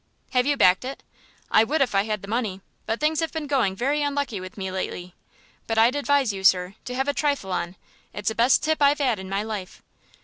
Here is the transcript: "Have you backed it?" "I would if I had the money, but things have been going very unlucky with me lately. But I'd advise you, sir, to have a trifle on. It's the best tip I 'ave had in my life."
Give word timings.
"Have 0.31 0.47
you 0.47 0.57
backed 0.57 0.83
it?" 0.83 1.03
"I 1.51 1.63
would 1.63 1.79
if 1.79 1.93
I 1.93 2.05
had 2.05 2.23
the 2.23 2.27
money, 2.27 2.61
but 2.87 2.99
things 2.99 3.19
have 3.19 3.31
been 3.31 3.45
going 3.45 3.75
very 3.75 4.01
unlucky 4.01 4.39
with 4.39 4.57
me 4.57 4.71
lately. 4.71 5.13
But 5.67 5.77
I'd 5.77 5.95
advise 5.95 6.33
you, 6.33 6.43
sir, 6.43 6.73
to 6.85 6.95
have 6.95 7.07
a 7.07 7.13
trifle 7.13 7.51
on. 7.51 7.75
It's 8.11 8.29
the 8.29 8.33
best 8.33 8.63
tip 8.63 8.81
I 8.81 8.89
'ave 8.93 9.03
had 9.03 9.19
in 9.19 9.29
my 9.29 9.43
life." 9.43 9.83